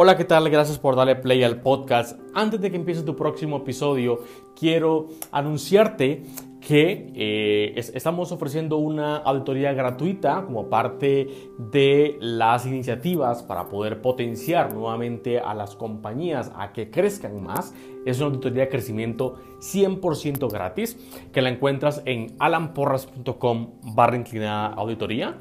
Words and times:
Hola, 0.00 0.16
¿qué 0.16 0.24
tal? 0.24 0.48
Gracias 0.48 0.78
por 0.78 0.94
darle 0.94 1.16
play 1.16 1.42
al 1.42 1.60
podcast. 1.60 2.20
Antes 2.32 2.60
de 2.60 2.70
que 2.70 2.76
empiece 2.76 3.02
tu 3.02 3.16
próximo 3.16 3.56
episodio, 3.56 4.20
quiero 4.54 5.08
anunciarte 5.32 6.22
que 6.60 7.12
eh, 7.16 7.72
estamos 7.74 8.30
ofreciendo 8.30 8.76
una 8.76 9.16
auditoría 9.16 9.72
gratuita 9.72 10.44
como 10.44 10.70
parte 10.70 11.50
de 11.58 12.16
las 12.20 12.64
iniciativas 12.64 13.42
para 13.42 13.68
poder 13.68 14.00
potenciar 14.00 14.72
nuevamente 14.72 15.40
a 15.40 15.52
las 15.52 15.74
compañías 15.74 16.52
a 16.54 16.72
que 16.72 16.92
crezcan 16.92 17.42
más. 17.42 17.74
Es 18.06 18.18
una 18.18 18.26
auditoría 18.26 18.62
de 18.62 18.68
crecimiento 18.68 19.34
100% 19.58 20.48
gratis 20.48 20.96
que 21.32 21.42
la 21.42 21.48
encuentras 21.48 22.02
en 22.04 22.36
alanporras.com 22.38 23.80
barra 23.96 24.14
inclinada 24.14 24.68
auditoría. 24.74 25.38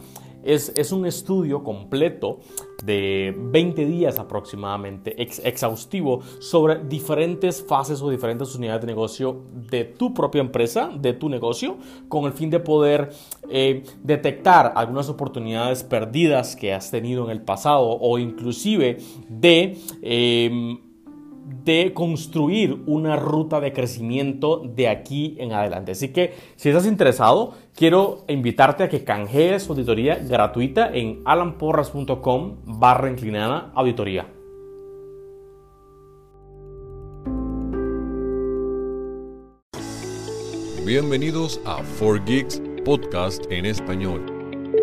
Es, 0.47 0.93
un 0.93 1.05
estudio 1.05 1.61
completo 1.61 2.39
de 2.81 3.35
20 3.37 3.85
días 3.85 4.17
aproximadamente, 4.17 5.21
exhaustivo, 5.21 6.21
sobre 6.39 6.85
diferentes 6.85 7.61
fases 7.61 8.01
o 8.01 8.09
diferentes 8.09 8.55
unidades 8.55 8.81
de 8.81 8.87
negocio 8.87 9.43
de 9.69 9.83
tu 9.83 10.13
propia 10.13 10.39
empresa, 10.39 10.89
de 10.97 11.11
tu 11.11 11.27
negocio, 11.27 11.75
con 12.07 12.23
el 12.23 12.31
fin 12.31 12.49
de 12.49 12.61
poder 12.61 13.09
eh, 13.49 13.83
detectar 14.03 14.71
algunas 14.77 15.09
oportunidades 15.09 15.83
perdidas 15.83 16.55
que 16.55 16.73
has 16.73 16.91
tenido 16.91 17.25
en 17.25 17.31
el 17.31 17.41
pasado 17.41 17.97
o 17.99 18.17
inclusive 18.17 18.99
de... 19.27 19.77
Em, 20.01 20.86
de 21.47 21.93
construir 21.93 22.81
una 22.85 23.15
ruta 23.15 23.59
de 23.59 23.73
crecimiento 23.73 24.63
de 24.65 24.87
aquí 24.87 25.35
en 25.39 25.53
adelante. 25.53 25.93
Así 25.93 26.09
que 26.09 26.33
si 26.55 26.69
estás 26.69 26.85
interesado, 26.85 27.53
quiero 27.75 28.25
invitarte 28.27 28.83
a 28.83 28.89
que 28.89 29.03
canjees 29.03 29.69
auditoría 29.69 30.15
gratuita 30.15 30.89
en 30.93 31.21
alanporras.com 31.25 32.57
barra 32.65 33.09
inclinada 33.09 33.71
auditoría. 33.75 34.27
Bienvenidos 40.85 41.59
a 41.65 41.83
4Geeks 41.99 42.61
Podcast 42.85 43.43
en 43.51 43.65
español, 43.65 44.25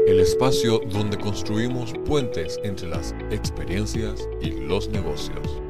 el 0.06 0.20
espacio 0.20 0.80
donde 0.92 1.16
construimos 1.16 1.94
puentes 2.04 2.60
entre 2.62 2.88
las 2.88 3.14
experiencias 3.30 4.28
y 4.42 4.50
los 4.50 4.90
negocios. 4.90 5.63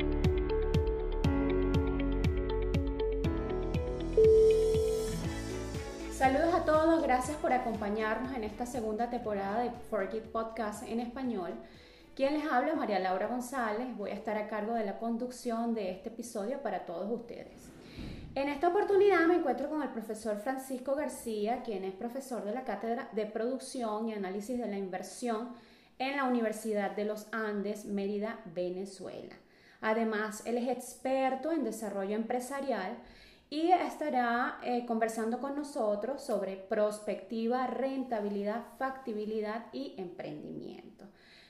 Acompañarnos 7.64 8.36
en 8.36 8.44
esta 8.44 8.66
segunda 8.66 9.08
temporada 9.08 9.62
de 9.62 9.70
Forget 9.88 10.30
Podcast 10.30 10.82
en 10.86 11.00
español. 11.00 11.54
Quien 12.14 12.34
les 12.34 12.44
habla 12.44 12.72
es 12.72 12.76
María 12.76 12.98
Laura 12.98 13.26
González. 13.26 13.96
Voy 13.96 14.10
a 14.10 14.14
estar 14.14 14.36
a 14.36 14.48
cargo 14.48 14.74
de 14.74 14.84
la 14.84 14.98
conducción 14.98 15.72
de 15.72 15.90
este 15.90 16.10
episodio 16.10 16.60
para 16.60 16.84
todos 16.84 17.10
ustedes. 17.10 17.70
En 18.34 18.50
esta 18.50 18.68
oportunidad 18.68 19.26
me 19.26 19.36
encuentro 19.36 19.70
con 19.70 19.82
el 19.82 19.88
profesor 19.88 20.36
Francisco 20.36 20.94
García, 20.94 21.62
quien 21.62 21.84
es 21.84 21.94
profesor 21.94 22.44
de 22.44 22.52
la 22.52 22.64
Cátedra 22.64 23.08
de 23.12 23.24
Producción 23.24 24.10
y 24.10 24.12
Análisis 24.12 24.58
de 24.58 24.68
la 24.68 24.76
Inversión 24.76 25.48
en 25.98 26.18
la 26.18 26.24
Universidad 26.24 26.90
de 26.90 27.06
los 27.06 27.28
Andes, 27.32 27.86
Mérida, 27.86 28.40
Venezuela. 28.54 29.36
Además, 29.80 30.42
él 30.44 30.58
es 30.58 30.68
experto 30.68 31.50
en 31.50 31.64
desarrollo 31.64 32.14
empresarial 32.14 32.98
y 33.54 33.70
estará 33.70 34.58
eh, 34.64 34.84
conversando 34.84 35.38
con 35.38 35.54
nosotros 35.54 36.20
sobre 36.20 36.56
prospectiva, 36.56 37.68
rentabilidad, 37.68 38.64
factibilidad 38.78 39.66
y 39.72 39.94
emprendimiento. 39.96 41.04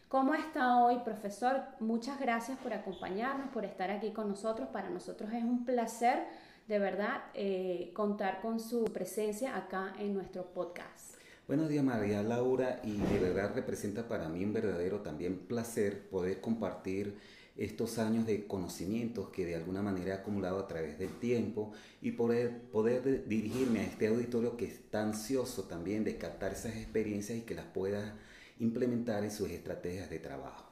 ¿Cómo 0.09 0.34
está 0.34 0.84
hoy, 0.84 0.98
profesor? 0.98 1.62
Muchas 1.81 2.20
gracias 2.20 2.59
por 2.59 2.75
acompañarnos, 2.75 3.48
por 3.48 3.65
estar 3.65 3.91
aquí 3.91 4.10
con 4.10 4.28
nosotros. 4.28 4.69
Para 4.69 4.91
nosotros 4.91 5.32
es 5.32 5.42
un 5.42 5.65
placer, 5.65 6.26
de 6.69 6.78
verdad, 6.78 7.22
eh, 7.32 7.91
contar 7.94 8.42
con 8.42 8.60
su 8.60 8.84
presencia 8.84 9.56
acá 9.56 9.94
en 9.98 10.12
nuestro 10.12 10.44
podcast. 10.53 11.15
Buenos 11.48 11.71
días, 11.71 11.84
María 11.84 12.22
Laura, 12.22 12.81
y 12.84 12.98
de 12.98 13.19
verdad 13.19 13.53
representa 13.54 14.06
para 14.06 14.28
mí 14.28 14.44
un 14.44 14.53
verdadero 14.53 15.00
también 15.00 15.38
placer 15.47 16.06
poder 16.10 16.42
compartir 16.42 17.19
estos 17.56 17.98
años 17.98 18.26
de 18.26 18.47
conocimientos 18.47 19.28
que 19.28 19.44
de 19.47 19.54
alguna 19.54 19.81
manera 19.81 20.10
he 20.10 20.12
acumulado 20.15 20.59
a 20.59 20.66
través 20.66 20.98
del 20.98 21.19
tiempo 21.20 21.72
y 22.03 22.12
poder, 22.12 22.62
poder 22.72 23.26
dirigirme 23.28 23.81
a 23.81 23.84
este 23.84 24.09
auditorio 24.09 24.56
que 24.56 24.66
está 24.66 25.03
ansioso 25.03 25.65
también 25.65 26.04
de 26.04 26.19
captar 26.19 26.53
esas 26.53 26.76
experiencias 26.76 27.38
y 27.38 27.42
que 27.42 27.54
las 27.54 27.66
pueda 27.66 28.16
implementar 28.59 29.22
en 29.25 29.31
sus 29.31 29.50
estrategias 29.50 30.10
de 30.10 30.19
trabajo. 30.19 30.65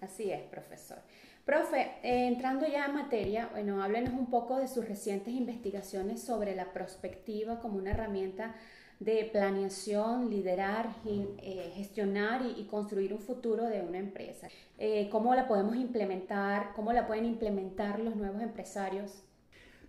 Así 0.00 0.30
es, 0.30 0.42
profesor. 0.42 0.98
Profe, 1.44 1.92
eh, 2.02 2.26
entrando 2.26 2.66
ya 2.66 2.86
en 2.86 2.94
materia, 2.94 3.48
bueno, 3.52 3.80
háblenos 3.80 4.12
un 4.14 4.28
poco 4.28 4.58
de 4.58 4.66
sus 4.66 4.86
recientes 4.86 5.32
investigaciones 5.32 6.20
sobre 6.20 6.56
la 6.56 6.72
prospectiva 6.72 7.60
como 7.60 7.78
una 7.78 7.92
herramienta 7.92 8.56
de 9.00 9.28
planeación, 9.30 10.30
liderar, 10.30 10.96
eh, 11.04 11.72
gestionar 11.74 12.42
y, 12.56 12.64
construir 12.64 13.12
un 13.12 13.20
futuro 13.20 13.64
de 13.64 13.82
una 13.82 13.98
empresa. 13.98 14.48
Eh, 14.78 15.08
¿Cómo 15.10 15.34
la 15.34 15.46
podemos 15.46 15.76
implementar? 15.76 16.72
¿Cómo 16.74 16.92
la 16.92 17.06
pueden 17.06 17.26
implementar 17.26 18.00
los 18.00 18.16
nuevos 18.16 18.42
empresarios? 18.42 19.22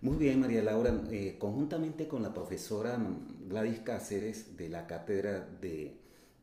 Muy 0.02 0.16
bien, 0.16 0.40
María 0.40 0.62
Laura. 0.62 1.02
Eh, 1.10 1.36
conjuntamente 1.38 2.06
con 2.06 2.22
la 2.22 2.32
profesora 2.32 2.98
Gladys 3.48 3.80
Cáceres 3.80 4.56
de 4.56 4.68
la 4.68 4.86
Cátedra 4.86 5.48
de, 5.60 5.96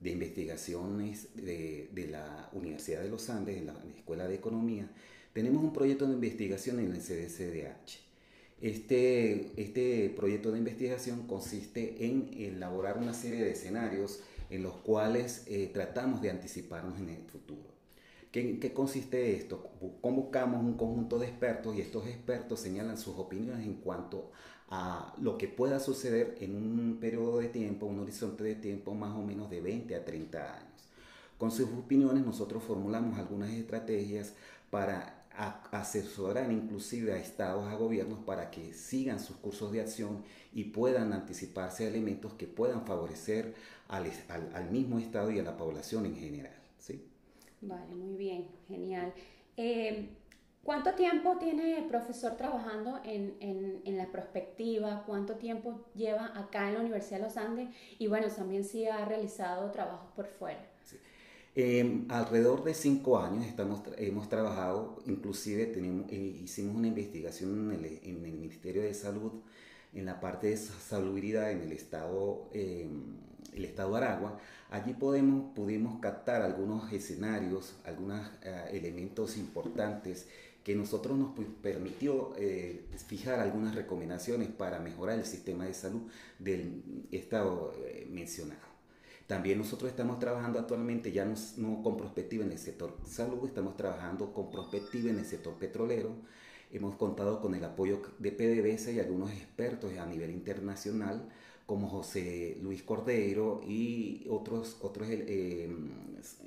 Investigaciones 0.04 1.36
de, 1.36 1.90
de, 1.92 2.08
la 2.08 2.50
Universidad 2.54 3.02
de 3.02 3.10
los 3.10 3.28
Andes, 3.30 3.58
en 3.58 3.68
la 3.68 3.76
Escuela 3.96 4.28
de 4.28 4.36
Economía, 4.36 4.88
tenemos 5.34 5.64
un 5.64 5.74
proyecto 5.74 6.06
de 6.06 6.14
investigación 6.14 6.80
en 6.80 6.92
el 6.92 7.00
CDCDH. 7.00 8.05
Este, 8.62 9.52
este 9.62 10.10
proyecto 10.16 10.52
de 10.52 10.60
investigación 10.60 11.28
consiste 11.28 12.06
en 12.06 12.30
elaborar 12.38 12.98
una 12.98 13.14
serie 13.14 13.44
de 13.44 13.52
escenarios 13.52 14.22
en 14.50 14.64
los 14.64 14.74
cuales 14.78 15.44
eh, 15.48 15.70
tratamos 15.74 16.22
de 16.22 16.30
anticiparnos 16.30 16.98
en 17.00 17.10
el 17.10 17.24
futuro. 17.26 17.76
¿Qué, 18.32 18.60
¿Qué, 18.60 18.74
consiste 18.74 19.36
esto? 19.36 19.70
Convocamos 20.02 20.64
un 20.64 20.76
conjunto 20.76 21.20
de 21.20 21.28
expertos 21.28 21.76
y 21.76 21.82
estos 21.82 22.08
expertos 22.08 22.60
señalan 22.60 22.98
sus 22.98 23.18
opiniones 23.18 23.66
en 23.66 23.76
cuanto 23.76 24.32
a 24.70 25.14
lo 25.22 25.38
que 25.38 25.48
pueda 25.48 25.80
suceder 25.80 26.38
en 26.40 26.56
un 26.56 26.98
periodo 27.00 27.40
de 27.40 27.50
tiempo, 27.50 27.86
un 27.86 28.00
horizonte 28.00 28.44
de 28.44 28.56
tiempo 28.56 28.94
más 28.94 29.16
o 29.16 29.22
menos 29.22 29.50
de 29.50 29.62
20 29.62 29.96
a 29.96 30.04
30 30.04 30.56
años. 30.56 30.90
Con 31.38 31.52
sus 31.52 31.70
opiniones 31.70 32.26
nosotros 32.26 32.64
formulamos 32.64 33.20
algunas 33.20 33.52
estrategias 33.52 34.34
para 34.70 35.25
asesorar 35.72 36.52
inclusive 36.52 37.14
a 37.14 37.18
estados, 37.18 37.68
a 37.68 37.76
gobiernos 37.76 38.20
para 38.20 38.50
que 38.52 38.74
sigan 38.74 39.20
sus 39.20 39.36
cursos 39.38 39.72
de 39.72 39.82
acción 39.82 40.24
y 40.54 40.66
puedan 40.66 41.14
anticiparse 41.14 41.86
a 41.86 41.90
elementos 41.90 42.34
que 42.34 42.48
puedan 42.48 42.86
favorecer 42.86 43.54
al, 43.88 44.12
al, 44.54 44.72
mismo 44.72 45.00
estado 45.00 45.32
y 45.32 45.40
a 45.40 45.44
la 45.44 45.58
población 45.58 46.06
en 46.06 46.16
general. 46.16 46.56
¿sí? 46.78 47.08
Vale, 47.62 47.96
muy 47.96 48.16
bien, 48.16 48.48
genial. 48.68 49.14
Eh, 49.58 50.10
¿Cuánto 50.64 50.96
tiempo 50.96 51.38
tiene 51.38 51.78
el 51.78 51.86
profesor 51.86 52.36
trabajando 52.38 53.00
en, 53.04 53.38
en, 53.40 53.82
en, 53.86 53.98
la 53.98 54.12
prospectiva? 54.12 55.04
¿Cuánto 55.06 55.36
tiempo 55.36 55.86
lleva 55.94 56.32
acá 56.36 56.68
en 56.68 56.74
la 56.74 56.80
Universidad 56.80 57.20
de 57.20 57.26
los 57.26 57.38
Andes? 57.38 57.70
Y 58.00 58.08
bueno, 58.08 58.28
también 58.30 58.64
si 58.64 58.88
ha 58.88 59.06
realizado 59.06 59.70
trabajos 59.70 60.12
por 60.16 60.26
fuera. 60.26 60.66
Em, 61.58 62.06
alrededor 62.10 62.66
de 62.66 62.74
cinco 62.74 63.18
años 63.18 63.46
estamos, 63.46 63.82
hemos 63.98 64.28
trabajado, 64.28 65.02
inclusive 65.06 65.66
tenemos, 65.68 66.12
eh, 66.12 66.42
hicimos 66.44 66.76
una 66.76 66.88
investigación 66.88 67.72
en 67.72 67.86
el, 67.86 68.18
Ministerio 68.18 68.82
de 68.82 68.94
Salud, 68.94 69.32
en 69.94 70.06
la 70.06 70.20
parte 70.20 70.48
de 70.48 70.58
salubridad 70.58 71.52
en 71.52 71.62
el 71.62 71.72
estado, 71.72 72.50
em, 72.54 73.16
el 73.54 73.64
estado 73.64 73.96
Aragua. 73.96 74.38
Allí 74.70 74.94
podemos, 74.94 75.54
pudimos 75.56 76.00
captar 76.02 76.42
algunos 76.42 76.92
escenarios, 76.92 77.76
algunos 77.86 78.20
eh, 78.44 78.72
elementos 78.74 79.38
importantes 79.38 80.28
que 80.62 80.76
nosotros 80.76 81.18
nos 81.18 81.32
permitió 81.62 82.34
eh, 82.38 82.86
fijar 83.08 83.40
algunas 83.40 83.76
recomendaciones 83.76 84.50
para 84.50 84.80
mejorar 84.80 85.20
el 85.20 85.26
sistema 85.26 85.66
de 85.66 85.74
salud 85.74 86.02
del 86.40 86.84
estado 87.12 87.74
mencionado. 88.10 88.65
También 89.28 89.58
nosotros 89.58 89.90
estamos 89.90 90.20
trabajando 90.20 90.60
actualmente 90.60 91.12
ya 91.12 91.26
no, 91.58 91.82
con 91.82 91.98
prospectiva 91.98 92.46
en 92.46 92.52
el 92.52 92.60
sector 92.60 92.96
salud, 93.06 93.48
estamos 93.48 93.76
trabajando 93.76 94.32
con 94.32 94.52
prospectiva 94.52 95.10
en 95.10 95.18
el 95.18 95.26
sector 95.26 95.56
petrolero. 95.56 96.16
Hemos 96.72 96.96
contado 96.96 97.42
con 97.42 97.56
el 97.56 97.64
apoyo 97.64 98.02
de 98.20 98.32
PDVSA 98.32 98.92
y 98.92 99.00
algunos 99.00 99.32
expertos 99.32 99.98
a 99.98 100.06
nivel 100.06 100.30
internacional, 100.30 101.28
como 101.66 101.88
José 101.88 102.58
Luis 102.62 102.84
Cordero 102.84 103.62
y 103.66 104.28
otros, 104.30 104.78
otros 104.82 105.08
eh, 105.10 105.76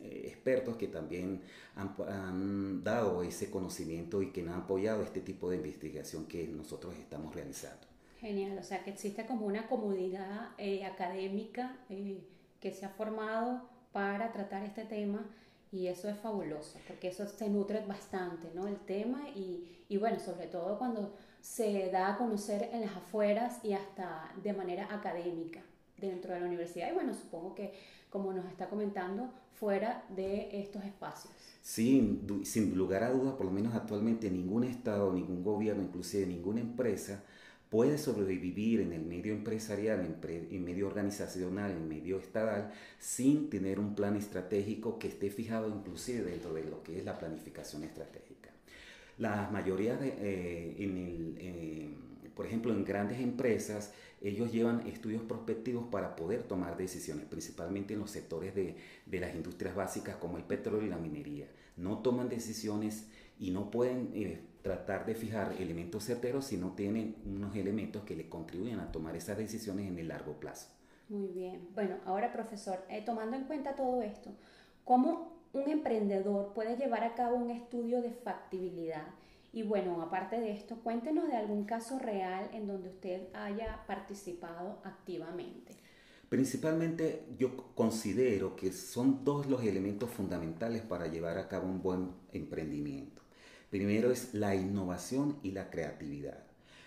expertos 0.03 0.77
que 0.77 0.87
también 0.87 1.41
han, 1.75 1.97
han, 2.09 2.85
dado 2.85 3.25
ese 3.25 3.51
conocimiento 3.51 4.23
y 4.23 4.31
que 4.31 4.43
han 4.43 4.51
apoyado 4.51 5.03
este 5.03 5.21
tipo 5.21 5.51
de 5.51 5.57
investigación 5.57 6.27
que 6.27 6.47
nosotros 6.47 6.95
estamos 6.97 7.35
realizando. 7.35 7.89
Genial, 8.21 8.57
o 8.59 8.63
sea 8.63 8.85
que 8.85 8.91
existe 8.91 9.27
como 9.27 9.47
una 9.47 9.67
comunidad 9.67 10.51
eh, 10.59 10.85
académica. 10.85 11.77
Eh 11.89 12.21
que 12.61 12.73
se 12.73 12.87
ha 12.87 12.91
formado 12.91 13.69
para 13.93 14.33
tratar 14.33 14.65
este 14.65 14.85
tema 14.85 15.27
Y 15.71 15.89
eso 15.89 16.09
es 16.09 16.19
fabuloso, 16.19 16.79
porque 16.87 17.09
eso 17.09 17.27
se 17.27 17.49
nutre 17.51 17.85
bastante, 17.87 18.51
¿no? 18.55 18.67
El 18.67 18.79
tema 18.79 19.29
y, 19.35 19.85
y 19.89 19.99
bueno, 19.99 20.19
sobre 20.19 20.47
todo 20.47 20.79
cuando 20.79 21.15
se 21.43 21.91
da 21.91 22.15
a 22.15 22.17
conocer 22.19 22.71
en 22.73 22.81
las 22.83 22.97
afueras 22.97 23.63
y 23.65 23.75
hasta 23.75 24.33
de 24.43 24.53
manera 24.55 24.89
académica 24.95 25.61
dentro 25.99 26.33
de 26.33 26.41
la 26.41 26.47
universidad 26.47 26.91
y 26.91 26.95
bueno, 26.95 27.13
supongo 27.15 27.55
que 27.55 27.75
como 28.11 28.33
nos 28.33 28.47
está 28.47 28.69
comentando, 28.69 29.31
fuera 29.53 30.05
de 30.09 30.49
estos 30.53 30.85
espacios. 30.85 31.35
Sí, 31.61 32.23
sin 32.45 32.75
lugar 32.77 33.03
a 33.03 33.11
dudas, 33.11 33.35
por 33.35 33.47
lo 33.47 33.53
menos 33.53 33.75
actualmente 33.75 34.31
ningún 34.31 34.65
Estado, 34.65 35.13
ningún 35.13 35.43
gobierno, 35.43 35.83
inclusive 35.83 36.27
ninguna 36.27 36.61
empresa 36.61 37.25
puede 37.71 37.99
sobrevivir 37.99 38.81
en 38.81 38.93
el 38.93 39.03
medio 39.03 39.33
empresarial, 39.33 40.01
en, 40.01 40.17
en, 40.51 40.65
medio 40.65 40.87
organizacional, 40.87 41.71
en 41.71 41.89
medio 41.89 42.19
estatal, 42.19 42.73
sin 42.99 43.51
tener 43.51 43.79
un 43.79 43.95
plan 43.95 44.17
estratégico 44.17 44.99
que 44.99 45.09
esté 45.09 45.31
fijado 45.31 45.69
inclusive 45.69 46.31
dentro 46.31 46.55
de 46.55 46.65
lo 46.65 46.83
que 46.83 46.99
es 46.99 47.05
la 47.05 47.19
planificación 47.19 47.85
estratégica. 47.85 48.51
La 49.19 49.51
mayoría 49.51 49.97
de, 49.97 50.09
eh, 50.19 50.77
en 50.79 50.97
el, 50.97 51.37
eh, 51.39 51.89
por 52.35 52.47
ejemplo, 52.47 52.73
en 52.73 52.85
grandes 52.85 53.21
empresas, 53.21 53.93
ellos 54.23 54.51
llevan 54.53 54.87
estudios 54.87 55.23
prospectivos 55.23 55.87
para 55.91 56.17
poder 56.17 56.45
tomar 56.45 56.77
decisiones, 56.77 57.27
principalmente 57.27 57.95
en 57.95 58.01
los 58.01 58.11
sectores 58.11 58.55
de, 58.55 58.77
de 59.07 59.21
las 59.21 59.35
industrias 59.35 59.75
básicas 59.75 60.17
como 60.17 60.39
el 60.39 60.45
petróleo 60.45 60.87
y 60.87 60.89
la 60.89 60.99
minería. 60.99 61.47
No 61.77 61.99
toman 61.99 62.29
decisiones 62.29 63.07
y 63.39 63.51
no 63.51 63.71
pueden 63.71 64.11
eh, 64.15 64.41
tratar 64.69 65.07
de 65.07 65.15
fijar 65.15 65.55
elementos 65.59 66.05
certeros 66.05 66.45
si 66.45 66.59
no 66.59 66.73
tienen 66.73 67.17
unos 67.25 67.57
elementos 67.57 68.05
que 68.05 68.15
le 68.15 68.29
contribuyan 68.29 68.81
a 68.81 68.93
tomar 68.93 69.17
esas 69.17 69.39
decisiones 69.39 69.89
en 69.89 69.99
el 69.99 70.09
largo 70.09 70.35
plazo. 70.35 70.69
Muy 71.09 71.29
bien. 71.29 71.71
Bueno, 71.75 71.97
ahora 72.05 72.31
profesor, 72.35 72.85
eh, 72.91 73.03
tomando 73.03 73.35
en 73.35 73.45
cuenta 73.45 73.75
todo 73.75 74.03
esto, 74.03 74.31
¿cómo 74.85 75.39
un 75.55 75.71
emprendedor 75.71 76.53
puede 76.53 76.77
llevar 76.77 77.03
a 77.03 77.15
cabo 77.15 77.37
un 77.37 77.51
estudio 77.51 78.03
de 78.03 78.11
factibilidad? 78.11 79.07
Y 79.55 79.63
bueno, 79.63 80.03
aparte 80.03 80.39
de 80.39 80.53
esto, 80.53 80.77
cuéntenos 80.85 81.29
de 81.29 81.37
algún 81.37 81.65
caso 81.65 81.99
real 81.99 82.51
en 82.53 82.67
donde 82.67 82.91
usted 82.91 83.29
haya 83.33 83.87
participado 83.87 84.81
activamente. 84.85 85.77
Principalmente 86.29 87.25
yo 87.39 87.73
considero 87.75 88.55
que 88.55 88.71
son 88.71 89.25
dos 89.25 89.47
los 89.47 89.65
elementos 89.65 90.11
fundamentales 90.11 90.83
para 90.83 91.07
llevar 91.07 91.39
a 91.39 91.49
cabo 91.49 91.67
un 91.67 91.81
buen 91.81 92.11
emprendimiento. 92.33 93.23
Primero 93.71 94.11
es 94.11 94.33
la 94.33 94.55
innovación 94.55 95.39
y 95.43 95.51
la 95.51 95.69
creatividad. 95.69 96.43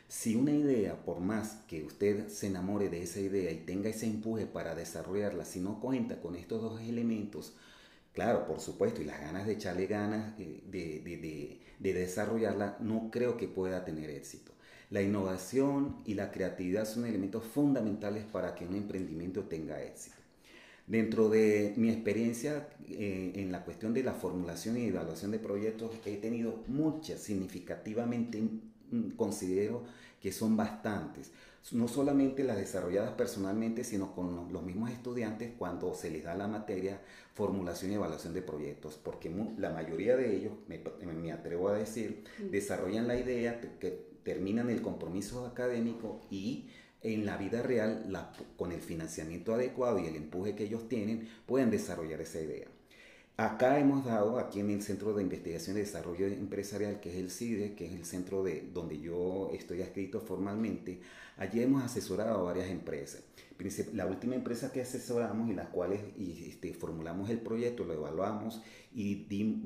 Si 0.08 0.36
una 0.36 0.52
idea, 0.52 1.06
por 1.06 1.20
más 1.20 1.64
que 1.68 1.84
usted 1.84 2.28
se 2.28 2.48
enamore 2.48 2.90
de 2.90 3.04
esa 3.04 3.20
idea 3.20 3.52
y 3.52 3.60
tenga 3.60 3.90
ese 3.90 4.08
empuje 4.08 4.48
para 4.48 4.74
desarrollarla, 4.76 5.46
si 5.46 5.60
no 5.60 5.80
cuenta 5.80 6.20
con 6.20 6.36
estos 6.36 6.62
dos 6.62 6.82
elementos, 6.82 7.54
claro, 8.14 8.48
por 8.48 8.60
supuesto, 8.60 9.02
y 9.02 9.06
las 9.06 9.22
ganas 9.22 9.46
de 9.46 9.54
echarle 9.54 9.86
ganas 9.86 10.34
eh, 10.40 10.64
de, 10.70 11.60
de 11.80 11.94
desarrollarla, 11.94 12.78
no 12.80 13.10
creo 13.12 13.38
que 13.38 13.48
pueda 13.48 13.86
tener 13.86 14.10
éxito. 14.10 14.52
La 14.90 15.02
innovación 15.02 16.02
y 16.06 16.16
la 16.16 16.32
creatividad 16.32 16.86
son 16.86 17.06
elementos 17.06 17.46
fundamentales 17.46 18.26
para 18.26 18.56
que 18.56 18.66
un 18.66 18.76
emprendimiento 18.76 19.46
tenga 19.46 19.82
éxito. 19.82 20.21
Dentro 20.88 21.30
de 21.30 21.74
mi 21.78 21.90
experiencia 21.90 22.68
eh, 22.90 23.34
en 23.36 23.52
la 23.52 23.64
cuestión 23.64 23.94
de 23.94 24.04
la 24.04 24.14
formulación 24.14 24.78
y 24.78 24.86
evaluación 24.86 25.32
de 25.32 25.40
proyectos, 25.40 25.92
he 26.06 26.18
tenido 26.18 26.64
muchas, 26.68 27.22
significativamente 27.22 28.42
mm, 28.92 29.12
considero 29.12 29.84
que 30.22 30.32
son 30.32 30.58
bastantes. 30.58 31.32
No 31.72 31.88
solamente 31.88 32.44
las 32.44 32.58
desarrolladas 32.58 33.14
personalmente, 33.14 33.84
sino 33.84 34.16
con 34.16 34.52
los 34.52 34.64
mismos 34.64 34.90
estudiantes 34.90 35.52
cuando 35.58 35.94
se 35.94 36.10
les 36.10 36.24
da 36.24 36.34
la 36.36 36.48
materia 36.48 37.00
formulación 37.36 37.92
y 37.92 37.96
evaluación 37.96 38.34
de 38.34 38.42
proyectos, 38.42 39.00
porque 39.02 39.32
la 39.58 39.70
mayoría 39.70 40.18
de 40.18 40.36
ellos, 40.36 40.54
me, 40.68 40.82
me 41.06 41.32
atrevo 41.32 41.70
a 41.70 41.74
decir, 41.74 42.24
desarrollan 42.50 43.08
la 43.08 43.16
idea, 43.16 43.62
que 43.80 44.12
terminan 44.24 44.70
el 44.70 44.82
compromiso 44.82 45.46
académico 45.46 46.22
y 46.30 46.68
en 47.04 47.26
la 47.26 47.38
vida 47.38 47.62
real, 47.62 48.06
con 48.58 48.72
el 48.72 48.82
financiamiento 48.82 49.54
adecuado 49.54 50.00
y 50.00 50.06
el 50.06 50.16
empuje 50.16 50.56
que 50.56 50.66
ellos 50.66 50.88
tienen, 50.88 51.28
pueden 51.46 51.72
desarrollar 51.72 52.22
esa 52.22 52.40
idea. 52.40 52.68
Acá 53.38 53.80
hemos 53.80 54.06
dado, 54.06 54.38
aquí 54.38 54.60
en 54.60 54.70
el 54.70 54.84
Centro 54.84 55.14
de 55.14 55.24
Investigación 55.24 55.78
y 55.78 55.80
Desarrollo 55.80 56.28
Empresarial, 56.28 57.00
que 57.00 57.10
es 57.10 57.16
el 57.16 57.32
CIDE, 57.32 57.74
que 57.74 57.88
es 57.88 57.94
el 57.94 58.06
centro 58.06 58.44
de, 58.44 58.70
donde 58.72 59.00
yo 59.00 59.50
estoy 59.54 59.82
adscrito 59.82 60.20
formalmente, 60.20 61.00
allí 61.38 61.62
hemos 61.62 61.84
asesorado 61.84 62.40
a 62.40 62.44
varias 62.44 62.70
empresas. 62.70 63.24
La 63.94 64.06
última 64.06 64.36
empresa 64.36 64.72
que 64.72 64.82
asesoramos 64.82 65.50
y 65.50 65.54
la 65.54 65.70
cual 65.70 65.94
este, 65.94 66.74
formulamos 66.74 67.30
el 67.30 67.40
proyecto, 67.40 67.84
lo 67.84 67.94
evaluamos 67.94 68.62
y 68.94 69.26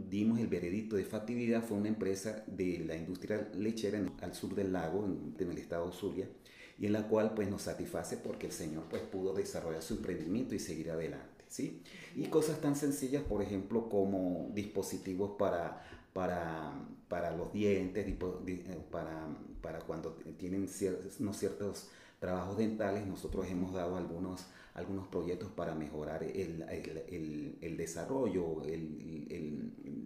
dimos 0.10 0.40
el 0.40 0.48
veredicto 0.48 0.96
de 0.96 1.06
factibilidad 1.06 1.64
fue 1.64 1.78
una 1.78 1.90
empresa 1.90 2.44
de 2.48 2.80
la 2.80 2.96
industria 2.96 3.50
lechera 3.56 4.00
al 4.22 4.34
sur 4.34 4.54
del 4.54 4.74
lago, 4.74 5.06
en, 5.06 5.50
el 5.50 5.58
estado 5.58 5.88
de 5.90 5.98
Zulia, 5.98 6.30
y 6.78 6.86
en 6.86 6.94
la 6.94 7.08
cual 7.08 7.34
pues 7.34 7.50
nos 7.50 7.64
satisface 7.64 8.18
porque 8.18 8.48
el 8.48 8.52
señor 8.52 8.84
pues 8.90 9.02
pudo 9.02 9.34
desarrollar 9.34 9.82
su 9.82 9.96
emprendimiento 9.96 10.56
y 10.56 10.60
seguir 10.60 10.92
adelante, 10.92 11.46
¿sí? 11.48 11.82
Y 12.16 12.26
cosas 12.26 12.60
tan 12.60 12.76
sencillas, 12.76 13.24
por 13.24 13.42
ejemplo, 13.42 13.90
como 13.90 14.50
dispositivos 14.54 15.32
para, 15.38 15.82
para, 16.14 16.74
para 17.08 17.36
los 17.36 17.54
dientes, 17.54 18.06
eh, 18.08 18.80
para, 18.92 19.28
para 19.62 19.80
cuando 19.80 20.14
tienen 20.38 20.68
ciertos, 20.68 21.18
ciertos 21.38 21.90
trabajos 22.20 22.58
dentales, 22.58 23.06
nosotros 23.06 23.48
hemos 23.48 23.74
dado 23.74 23.98
algunos, 23.98 24.48
algunos 24.74 25.08
proyectos 25.08 25.50
para 25.52 25.76
mejorar 25.76 26.24
el, 26.24 26.64
el, 26.64 27.58
el, 27.62 27.78
desarrollo, 27.78 28.62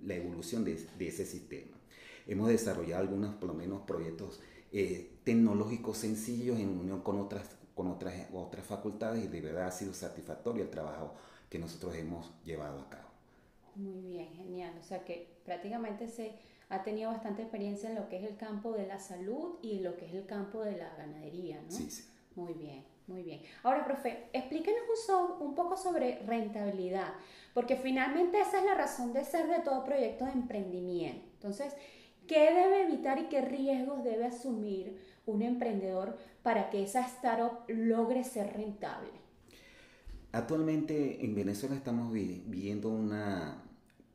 la 0.03 0.15
evolución 0.15 0.65
de, 0.65 0.75
de, 0.97 1.07
ese 1.07 1.25
sistema. 1.25 1.77
Hemos 2.27 2.49
desarrollado 2.49 3.01
algunos, 3.01 3.35
por 3.35 3.47
lo 3.49 3.53
menos, 3.55 3.81
proyectos 3.83 4.39
eh, 4.71 5.17
tecnológicos 5.23 5.97
sencillos 5.97 6.59
en 6.59 6.69
unión 6.69 7.01
con 7.01 7.19
otras, 7.19 7.55
con 7.75 7.87
otras, 7.87 8.13
otras 8.33 8.65
facultades 8.65 9.23
y 9.23 9.27
de 9.27 9.41
verdad 9.41 9.67
ha 9.67 9.71
sido 9.71 9.93
satisfactorio 9.93 10.63
el 10.63 10.69
trabajo 10.69 11.13
que 11.49 11.59
nosotros 11.59 11.95
hemos 11.95 12.31
llevado 12.43 12.79
a 12.79 12.89
cabo. 12.89 13.09
Muy 13.75 14.01
bien, 14.01 14.33
genial. 14.35 14.73
O 14.79 14.83
sea 14.83 15.03
que 15.03 15.39
prácticamente 15.45 16.07
se 16.07 16.33
ha 16.69 16.83
tenido 16.83 17.11
bastante 17.11 17.41
experiencia 17.41 17.89
en 17.89 17.95
lo 17.95 18.09
que 18.09 18.17
es 18.17 18.23
el 18.23 18.37
campo 18.37 18.73
de 18.73 18.85
la 18.85 18.99
salud 18.99 19.55
y 19.61 19.79
lo 19.79 19.97
que 19.97 20.05
es 20.05 20.13
el 20.13 20.25
campo 20.25 20.61
de 20.61 20.77
la 20.77 20.93
ganadería, 20.95 21.61
¿no? 21.61 21.71
Sí, 21.71 21.89
sí. 21.89 22.03
Muy 22.35 22.53
bien, 22.53 22.85
muy 23.07 23.23
bien. 23.23 23.41
Ahora, 23.63 23.83
profe, 23.83 24.29
explíquenos 24.33 24.81
un, 25.09 25.47
un 25.47 25.55
poco 25.55 25.75
sobre 25.75 26.19
rentabilidad, 26.19 27.13
porque 27.53 27.75
finalmente 27.75 28.39
esa 28.39 28.59
es 28.59 28.65
la 28.65 28.75
razón 28.75 29.13
de 29.13 29.25
ser 29.25 29.47
de 29.47 29.59
todo 29.59 29.83
proyecto 29.83 30.25
de 30.25 30.31
emprendimiento. 30.31 31.27
Entonces, 31.33 31.75
¿qué 32.29 32.53
debe 32.53 32.83
evitar 32.83 33.17
y 33.17 33.23
qué 33.23 33.41
riesgos 33.41 34.03
debe 34.03 34.25
asumir 34.25 34.95
un 35.25 35.41
emprendedor 35.41 36.15
para 36.43 36.69
que 36.69 36.83
esa 36.83 37.01
startup 37.01 37.67
logre 37.67 38.23
ser 38.23 38.53
rentable? 38.53 39.09
Actualmente 40.31 41.25
en 41.25 41.33
Venezuela 41.33 41.75
estamos 41.75 42.13
viviendo 42.13 42.89
una, 42.89 43.63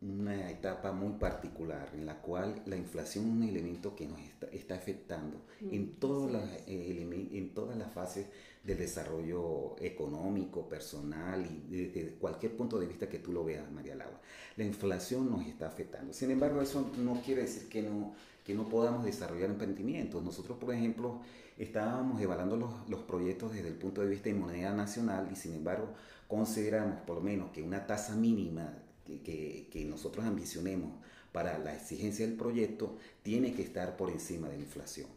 una 0.01 0.49
etapa 0.49 0.93
muy 0.93 1.15
particular 1.15 1.91
en 1.93 2.07
la 2.07 2.21
cual 2.21 2.63
la 2.67 2.77
inflación 2.77 3.25
es 3.25 3.33
un 3.33 3.43
elemento 3.43 3.97
que 3.97 4.07
nos 4.07 4.21
está, 4.53 4.77
afectando 4.77 5.39
mm, 5.61 5.75
en, 5.75 5.95
todas 5.97 6.31
las, 6.31 6.69
eh, 6.69 7.29
en 7.33 7.53
todas 7.53 7.77
las 7.77 7.93
fases 7.93 8.29
del 8.65 8.79
desarrollo 8.79 9.77
económico, 9.79 10.67
personal 10.67 11.45
y 11.47 11.69
desde 11.69 12.15
cualquier 12.15 12.57
punto 12.57 12.81
de 12.81 12.87
vista 12.87 13.09
que 13.09 13.19
tú 13.19 13.31
lo 13.31 13.45
veas, 13.45 13.71
María 13.71 13.95
Laura. 13.95 14.19
La 14.57 14.65
inflación 14.65 15.31
nos 15.31 15.47
está 15.47 15.69
afectando. 15.69 16.15
Sin 16.15 16.31
embargo, 16.31 16.63
eso 16.63 16.91
no 16.99 17.21
quiere 17.21 17.43
decir 17.43 17.69
que 17.69 17.83
no, 17.83 18.15
que 18.43 18.55
no 18.55 18.67
podamos 18.69 19.05
desarrollar 19.05 19.51
emprendimientos. 19.51 20.25
Nosotros, 20.25 20.57
por 20.59 20.73
ejemplo, 20.73 21.21
estábamos 21.59 22.21
evaluando 22.23 22.57
los, 22.57 22.89
los 22.89 23.01
proyectos 23.03 23.53
desde 23.53 23.69
el 23.69 23.75
punto 23.75 24.01
de 24.01 24.09
vista 24.09 24.31
de 24.31 24.35
moneda 24.35 24.73
nacional 24.73 25.29
y 25.31 25.37
sin 25.37 25.55
embargo 25.55 25.89
consideramos 26.27 27.01
por 27.03 27.17
lo 27.17 27.23
menos 27.23 27.53
que 27.53 27.63
una 27.63 27.87
tasa 27.87 28.17
mínima 28.17 28.79
que, 29.07 29.69
que, 29.71 29.85
nosotros 29.85 30.25
ambicionemos 30.25 30.91
para 31.33 31.59
la 31.59 31.75
exigencia 31.75 32.27
del 32.27 32.37
proyecto 32.37 32.97
tiene 33.23 33.53
que 33.53 33.63
estar 33.63 33.99
por 33.99 34.11
encima 34.11 34.49
de 34.49 34.57
la 34.57 34.63
inflación. 34.63 35.09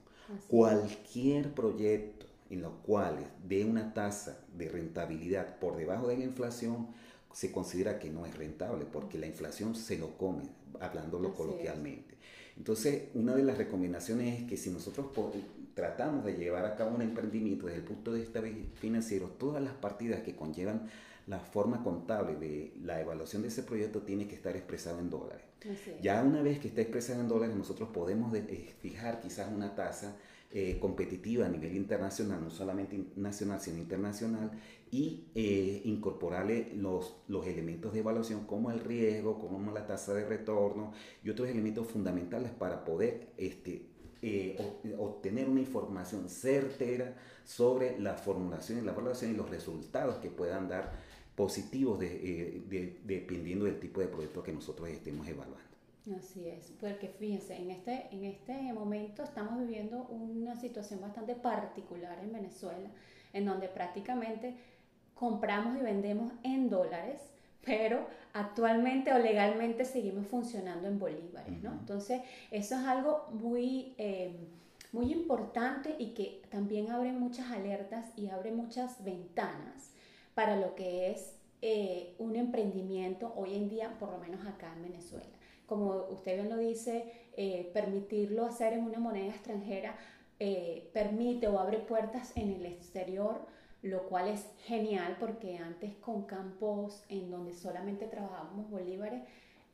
Cualquier 0.50 1.54
proyecto 1.54 2.26
en 2.50 2.62
lo 2.62 2.82
cual 2.84 3.32
dé 3.48 3.66
una 3.66 3.94
tasa 3.94 4.40
de 4.56 4.70
rentabilidad 4.70 5.60
por 5.60 5.78
debajo 5.78 6.08
de 6.08 6.18
la 6.18 6.24
inflación 6.24 6.88
se 7.34 7.52
considera 7.52 8.00
que 8.00 8.10
no 8.10 8.26
es 8.26 8.36
rentable 8.36 8.86
porque 8.92 9.18
la 9.18 9.28
inflación 9.28 9.76
se 9.76 9.98
lo 9.98 10.18
come, 10.18 10.44
hablándolo 10.80 11.36
coloquialmente. 11.36 12.16
Entonces, 12.58 13.10
una 13.14 13.36
de 13.36 13.44
las 13.44 13.58
recomendaciones 13.58 14.42
es 14.42 14.48
que 14.50 14.58
si 14.58 14.72
nosotros 14.72 15.08
tratamos 15.76 16.26
de 16.26 16.34
llevar 16.34 16.66
a 16.66 16.76
cabo 16.76 16.96
un 16.96 17.04
emprendimiento 17.04 17.68
desde 17.68 17.82
el 17.82 17.86
punto 17.86 18.12
de 18.12 18.22
vista 18.22 18.42
financiero, 18.82 19.28
todas 19.38 19.62
las 19.62 19.74
partidas 19.74 20.22
que 20.22 20.36
conllevan 20.36 20.90
la 21.28 21.40
forma 21.40 21.84
contable 21.84 22.36
de 22.36 22.74
la 22.82 23.00
evaluación 23.02 23.42
de 23.42 23.50
ese 23.50 23.64
proyecto 23.64 24.02
tiene 24.02 24.28
que 24.28 24.36
estar 24.36 24.56
expresado 24.56 25.00
en 25.00 25.10
dólares. 25.10 25.46
Ya 26.02 26.24
una 26.24 26.42
vez 26.42 26.60
que 26.60 26.70
está 26.70 26.82
expresado 26.82 27.20
en 27.20 27.28
dólares, 27.28 27.56
nosotros 27.56 27.90
podemos 27.90 28.34
eh, 28.34 28.74
fijar 28.80 29.20
quizás 29.20 29.52
una 29.52 29.76
tasa 29.76 30.16
eh, 30.50 30.80
competitiva 30.80 31.46
a 31.46 31.50
nivel 31.50 31.76
internacional, 31.76 32.42
no 32.42 32.50
solamente 32.50 32.98
nacional, 33.18 33.60
sino 33.60 33.80
internacional, 33.80 34.52
y 34.90 35.26
eh, 35.36 35.82
incorporarle 35.84 36.72
los, 36.74 37.18
los 37.28 37.46
elementos 37.46 37.92
de 37.92 38.00
evaluación 38.00 38.46
como 38.46 38.72
el 38.72 38.80
riesgo, 38.80 39.38
como 39.38 39.70
la 39.74 39.86
tasa 39.86 40.14
de 40.14 40.26
retorno 40.26 40.94
y 41.22 41.30
otros 41.30 41.50
elementos 41.50 41.88
fundamentales 41.88 42.52
para 42.52 42.86
poder 42.86 43.34
este, 43.36 43.90
eh, 44.24 44.58
obtener 44.98 45.48
una 45.48 45.60
información 45.60 46.28
certera 46.28 47.16
sobre 47.44 48.00
la 48.00 48.16
formulación 48.16 48.80
y 48.80 48.82
la 48.82 48.92
evaluación 48.92 49.32
y 49.32 49.36
los 49.36 49.50
resultados 49.50 50.16
que 50.18 50.32
puedan 50.32 50.68
dar 50.68 50.92
positivos 51.38 52.00
de, 52.00 52.64
dependiendo 53.04 53.66
del 53.66 53.80
tipo 53.80 54.02
de 54.02 54.08
proyecto 54.08 54.42
que 54.42 54.52
nosotros 54.52 54.90
estemos 54.90 55.28
evaluando. 55.28 55.68
Así 56.18 56.48
es, 56.48 56.74
porque 56.80 57.10
fíjense, 57.10 57.56
en 57.56 57.70
este, 57.70 58.08
en 58.12 58.24
este 58.24 58.74
momento 58.74 59.22
estamos 59.22 59.60
viviendo 59.60 60.08
una 60.08 60.56
situación 60.56 61.00
bastante 61.00 61.36
particular 61.36 62.18
en 62.24 62.34
Venezuela, 62.34 62.90
en 63.34 63.46
donde 63.46 63.68
prácticamente 63.68 64.56
compramos 65.14 65.78
y 65.78 65.84
vendemos 65.84 66.32
en 66.42 66.72
dólares, 66.72 67.22
pero 67.64 68.08
actualmente 68.34 69.14
o 69.14 69.20
legalmente 69.20 69.86
seguimos 69.86 70.26
funcionando 70.26 70.88
en 70.88 70.98
bolívares, 70.98 71.62
¿no? 71.62 71.72
Entonces, 71.72 72.22
eso 72.50 72.80
es 72.80 72.86
algo 72.88 73.28
muy, 73.32 73.94
eh, 74.00 74.36
muy 74.92 75.12
importante 75.12 75.96
y 76.00 76.16
que 76.16 76.42
también 76.50 76.90
abre 76.90 77.12
muchas 77.12 77.52
alertas 77.52 78.06
y 78.16 78.30
abre 78.30 78.52
muchas 78.52 79.04
ventanas 79.04 79.92
para 80.38 80.56
lo 80.56 80.76
que 80.76 81.10
es 81.10 81.34
eh, 81.64 82.14
un 82.20 82.36
emprendimiento 82.36 83.34
hoy 83.36 83.56
en 83.56 83.70
día, 83.70 83.98
por 84.00 84.12
lo 84.12 84.20
menos 84.20 84.46
acá 84.46 84.72
en 84.76 84.84
Venezuela 84.84 85.38
como 85.68 86.06
usted 86.10 86.36
bien 86.36 86.50
lo 86.50 86.58
dice, 86.58 87.12
eh, 87.36 87.70
permitirlo 87.74 88.46
hacer 88.46 88.74
en 88.74 88.86
una 88.86 89.00
moneda 89.00 89.28
extranjera 89.28 89.96
eh, 90.40 90.90
permite 90.94 91.48
o 91.48 91.60
abre 91.60 91.80
puertas 91.80 92.32
en 92.36 92.52
el 92.52 92.66
exterior, 92.66 93.46
lo 93.82 94.04
cual 94.08 94.30
es 94.30 94.48
genial 94.64 95.18
porque 95.20 95.58
antes 95.58 95.94
con 95.96 96.24
campos 96.24 97.04
en 97.10 97.30
donde 97.30 97.54
solamente 97.54 98.08
trabajábamos 98.08 98.70
bolívares 98.70 99.24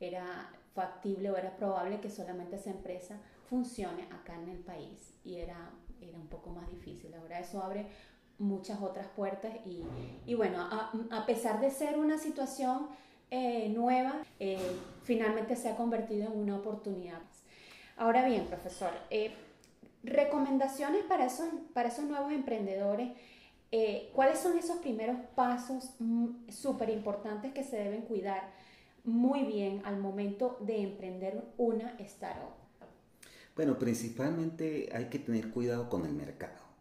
era 0.00 0.50
factible 0.74 1.30
o 1.30 1.36
era 1.36 1.56
probable 1.56 2.00
que 2.00 2.10
solamente 2.10 2.56
esa 2.56 2.70
empresa 2.70 3.20
funcione 3.48 4.02
acá 4.04 4.34
en 4.34 4.48
el 4.48 4.58
país 4.58 5.14
y 5.24 5.36
era, 5.36 5.70
era 6.00 6.18
un 6.18 6.26
poco 6.26 6.50
más 6.50 6.68
difícil. 6.70 7.14
Ahora 7.14 7.38
eso 7.38 7.62
abre 7.62 7.86
muchas 8.38 8.80
otras 8.82 9.06
puertas 9.08 9.52
y, 9.64 9.82
y 10.26 10.34
bueno, 10.34 10.58
a, 10.60 10.92
a 11.10 11.26
pesar 11.26 11.60
de 11.60 11.70
ser 11.70 11.98
una 11.98 12.18
situación 12.18 12.88
eh, 13.36 13.68
nueva, 13.70 14.22
eh, 14.38 14.76
finalmente 15.02 15.56
se 15.56 15.68
ha 15.68 15.76
convertido 15.76 16.32
en 16.32 16.38
una 16.38 16.56
oportunidad. 16.56 17.18
Ahora 17.96 18.24
bien, 18.24 18.46
profesor, 18.46 18.90
eh, 19.10 19.34
recomendaciones 20.04 21.02
para 21.04 21.26
esos, 21.26 21.48
para 21.72 21.88
esos 21.88 22.04
nuevos 22.04 22.32
emprendedores. 22.32 23.10
¿Cuáles 24.12 24.38
son 24.38 24.56
esos 24.56 24.76
primeros 24.76 25.16
pasos 25.34 25.96
mm, 25.98 26.48
súper 26.48 26.90
importantes 26.90 27.52
que 27.52 27.64
se 27.64 27.76
deben 27.76 28.02
cuidar 28.02 28.52
muy 29.02 29.42
bien 29.42 29.82
al 29.84 29.96
momento 29.96 30.58
de 30.60 30.80
emprender 30.80 31.42
una 31.58 31.96
startup? 31.98 32.52
Bueno, 33.56 33.76
principalmente 33.76 34.90
hay 34.94 35.06
que 35.06 35.18
tener 35.18 35.50
cuidado 35.50 35.90
con 35.90 36.06
el 36.06 36.12
mercado 36.12 36.73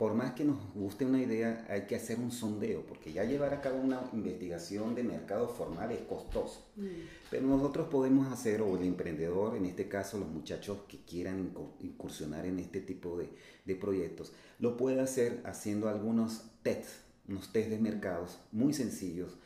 por 0.00 0.14
más 0.14 0.32
que 0.32 0.46
nos 0.46 0.56
guste 0.72 1.04
una 1.04 1.20
idea, 1.20 1.66
hay 1.68 1.82
que 1.82 1.94
hacer 1.94 2.18
un 2.18 2.32
sondeo, 2.32 2.86
porque 2.86 3.12
ya 3.12 3.24
llevar 3.24 3.52
a 3.52 3.60
cabo 3.60 3.80
una 3.80 4.00
investigación 4.14 4.94
de 4.94 5.02
mercado 5.02 5.46
formal 5.46 5.92
es 5.92 6.00
costoso. 6.00 6.70
Mm. 6.76 6.86
Pero 7.30 7.46
nosotros 7.46 7.88
podemos 7.88 8.32
hacer, 8.32 8.62
o 8.62 8.78
el 8.78 8.84
emprendedor, 8.84 9.58
en 9.58 9.66
este 9.66 9.88
caso 9.88 10.18
los 10.18 10.30
muchachos 10.30 10.78
que 10.88 11.04
quieran 11.04 11.52
incursionar 11.80 12.46
en 12.46 12.60
este 12.60 12.80
tipo 12.80 13.18
de, 13.18 13.28
de 13.66 13.74
proyectos, 13.74 14.32
lo 14.58 14.78
puede 14.78 15.02
hacer 15.02 15.42
haciendo 15.44 15.90
algunos 15.90 16.44
tests, 16.62 17.02
unos 17.28 17.52
test 17.52 17.68
de 17.68 17.78
mercados 17.78 18.38
muy 18.52 18.72
sencillos. 18.72 19.36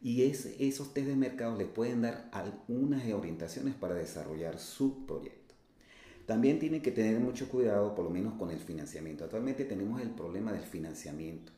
Y 0.00 0.22
es, 0.22 0.54
esos 0.60 0.94
test 0.94 1.08
de 1.08 1.16
mercados 1.16 1.58
les 1.58 1.66
pueden 1.66 2.02
dar 2.02 2.28
algunas 2.30 3.04
orientaciones 3.12 3.74
para 3.74 3.96
desarrollar 3.96 4.60
su 4.60 5.04
proyecto. 5.04 5.45
También 6.26 6.58
tienen 6.58 6.82
que 6.82 6.90
tener 6.90 7.20
mucho 7.20 7.48
cuidado, 7.48 7.94
por 7.94 8.04
lo 8.04 8.10
menos 8.10 8.34
con 8.34 8.50
el 8.50 8.58
financiamiento. 8.58 9.24
Actualmente 9.24 9.64
tenemos 9.64 10.00
el 10.00 10.10
problema 10.10 10.52
del 10.52 10.64
financiamiento. 10.64 11.52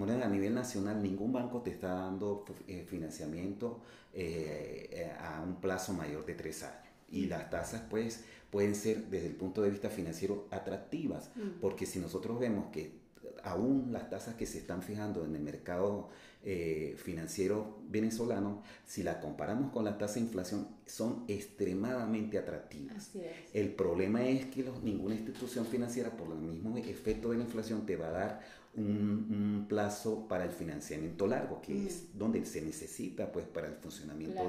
a 0.00 0.28
nivel 0.28 0.54
nacional 0.54 1.02
ningún 1.02 1.32
banco 1.32 1.60
te 1.60 1.70
está 1.70 1.92
dando 1.92 2.44
eh, 2.66 2.84
financiamiento 2.88 3.80
eh, 4.14 4.88
eh, 4.90 5.12
a 5.20 5.42
un 5.42 5.60
plazo 5.60 5.92
mayor 5.92 6.24
de 6.24 6.34
tres 6.34 6.62
años. 6.62 6.86
Y 7.10 7.26
las 7.26 7.50
tasas 7.50 7.82
pues 7.90 8.24
pueden 8.50 8.74
ser 8.74 9.06
desde 9.08 9.26
el 9.26 9.34
punto 9.34 9.62
de 9.62 9.70
vista 9.70 9.90
financiero 9.90 10.48
atractivas, 10.50 11.30
porque 11.60 11.84
si 11.84 11.98
nosotros 11.98 12.40
vemos 12.40 12.66
que 12.72 13.06
aún 13.44 13.92
las 13.92 14.08
tasas 14.08 14.34
que 14.34 14.46
se 14.46 14.58
están 14.58 14.82
fijando 14.82 15.24
en 15.24 15.36
el 15.36 15.42
mercado 15.42 16.08
eh, 16.48 16.94
financiero 16.96 17.80
venezolano, 17.88 18.62
si 18.86 19.02
la 19.02 19.20
comparamos 19.20 19.72
con 19.72 19.84
la 19.84 19.98
tasa 19.98 20.14
de 20.14 20.20
inflación, 20.20 20.68
son 20.86 21.24
extremadamente 21.26 22.38
atractivas. 22.38 23.10
El 23.52 23.70
problema 23.70 24.24
es 24.24 24.46
que 24.46 24.64
ninguna 24.84 25.16
institución 25.16 25.66
financiera, 25.66 26.16
por 26.16 26.30
el 26.30 26.38
mismo 26.38 26.76
efecto 26.78 27.30
de 27.30 27.38
la 27.38 27.42
inflación, 27.42 27.84
te 27.84 27.96
va 27.96 28.06
a 28.06 28.12
dar 28.12 28.40
un, 28.76 29.66
plazo 29.68 30.28
para 30.28 30.44
el 30.44 30.52
financiamiento 30.52 31.26
largo, 31.26 31.60
que 31.60 31.88
es 31.88 32.16
donde 32.16 32.44
se 32.46 32.62
necesita 32.62 33.32
pues, 33.32 33.44
para 33.46 33.66
el 33.66 33.74
funcionamiento 33.74 34.42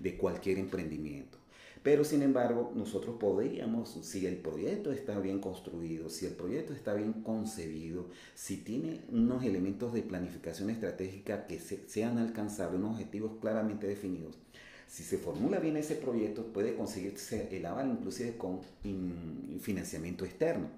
de 0.00 0.16
cualquier 0.16 0.58
emprendimiento. 0.58 1.38
Pero 1.86 2.02
sin 2.02 2.22
embargo, 2.22 2.72
nosotros 2.74 3.14
podríamos, 3.16 3.90
si 4.02 4.26
el 4.26 4.38
proyecto 4.38 4.90
está 4.90 5.20
bien 5.20 5.38
construido, 5.38 6.10
si 6.10 6.26
el 6.26 6.32
proyecto 6.32 6.72
está 6.72 6.94
bien 6.94 7.12
concebido, 7.22 8.06
si 8.34 8.56
tiene 8.56 9.02
unos 9.12 9.44
elementos 9.44 9.92
de 9.92 10.02
planificación 10.02 10.68
estratégica 10.70 11.46
que 11.46 11.60
sean 11.60 12.18
alcanzables, 12.18 12.80
unos 12.80 12.94
objetivos 12.94 13.34
claramente 13.40 13.86
definidos, 13.86 14.36
si 14.88 15.04
se 15.04 15.16
formula 15.16 15.60
bien 15.60 15.76
ese 15.76 15.94
proyecto, 15.94 16.46
puede 16.46 16.74
conseguirse 16.74 17.56
el 17.56 17.64
aval 17.64 17.88
inclusive 17.88 18.36
con 18.36 18.62
financiamiento 19.60 20.24
externo. 20.24 20.68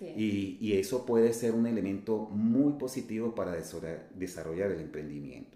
Y, 0.00 0.58
y, 0.60 0.74
eso 0.74 1.04
puede 1.04 1.32
ser 1.32 1.54
un 1.54 1.66
elemento 1.66 2.18
muy 2.30 2.74
positivo 2.74 3.34
para 3.34 3.56
desarrollar 4.14 4.70
el 4.70 4.80
emprendimiento. 4.80 5.55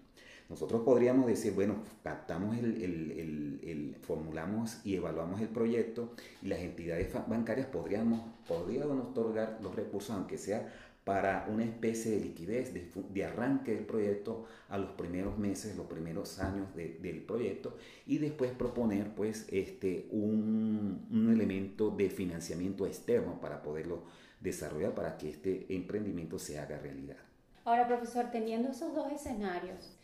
Nosotros 0.51 0.81
podríamos 0.81 1.27
decir, 1.27 1.53
bueno, 1.53 1.77
captamos 2.03 2.57
el, 2.57 3.95
formulamos 4.01 4.81
y 4.83 4.95
evaluamos 4.95 5.39
el 5.39 5.47
proyecto 5.47 6.11
y 6.41 6.47
las 6.47 6.59
entidades 6.59 7.07
bancarias 7.25 7.67
podríamos, 7.67 8.21
podrían 8.45 8.91
otorgar 8.91 9.59
los 9.63 9.73
recursos, 9.73 10.13
aunque 10.13 10.37
sea 10.37 10.69
para 11.05 11.47
una 11.49 11.63
especie 11.63 12.11
de 12.11 12.19
liquidez, 12.19 12.73
de, 12.73 13.25
arranque 13.25 13.73
del 13.73 13.85
proyecto 13.85 14.45
a 14.67 14.77
los 14.77 14.91
primeros 14.91 15.37
meses, 15.37 15.77
los 15.77 15.87
primeros 15.87 16.37
años 16.39 16.67
del 16.75 17.21
proyecto 17.21 17.77
y 18.05 18.17
después 18.17 18.51
proponer 18.51 19.15
pues 19.15 19.47
este, 19.49 20.09
un, 20.11 21.07
un 21.09 21.31
elemento 21.31 21.91
de 21.91 22.09
financiamiento 22.09 22.85
externo 22.85 23.39
para 23.39 23.63
poderlo 23.63 24.03
desarrollar 24.41 24.93
para 24.93 25.17
que 25.17 25.29
este 25.29 25.73
emprendimiento 25.73 26.37
se 26.37 26.59
haga 26.59 26.77
realidad. 26.77 27.17
Ahora, 27.63 27.87
profesor, 27.87 28.25
teniendo 28.31 28.69
esos 28.69 28.93
dos 28.93 29.11
escenarios, 29.13 30.00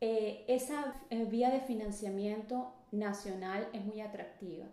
eh, 0.00 0.44
esa 0.46 0.94
eh, 1.10 1.24
vía 1.24 1.50
de 1.50 1.60
financiamiento 1.60 2.72
nacional 2.92 3.68
es 3.72 3.84
muy 3.84 4.00
atractiva, 4.00 4.66